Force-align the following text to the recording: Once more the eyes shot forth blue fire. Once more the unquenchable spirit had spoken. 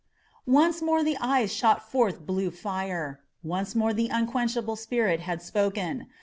Once 0.47 0.81
more 0.81 1.03
the 1.03 1.15
eyes 1.17 1.53
shot 1.53 1.91
forth 1.91 2.25
blue 2.25 2.49
fire. 2.49 3.19
Once 3.43 3.75
more 3.75 3.93
the 3.93 4.07
unquenchable 4.07 4.75
spirit 4.75 5.19
had 5.19 5.43
spoken. 5.43 6.07